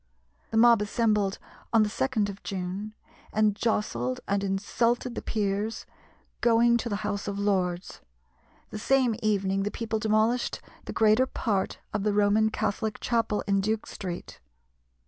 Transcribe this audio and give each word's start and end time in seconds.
The 0.49 0.57
mob 0.57 0.81
assembled 0.81 1.37
on 1.71 1.83
the 1.83 1.87
2d 1.87 2.27
of 2.27 2.41
June, 2.41 2.95
and 3.31 3.55
jostled 3.55 4.19
and 4.27 4.43
insulted 4.43 5.13
the 5.13 5.21
Peers 5.21 5.85
going 6.41 6.77
to 6.77 6.89
the 6.89 6.95
House 7.05 7.27
of 7.27 7.37
Lords. 7.37 8.01
The 8.71 8.79
same 8.79 9.15
evening 9.21 9.61
the 9.61 9.69
people 9.69 9.99
demolished 9.99 10.59
the 10.85 10.91
greater 10.93 11.27
part 11.27 11.77
of 11.93 12.01
the 12.01 12.13
Roman 12.13 12.49
Catholic 12.49 12.99
Chapel 12.99 13.43
in 13.47 13.61
Duke 13.61 13.85
Street. 13.85 14.39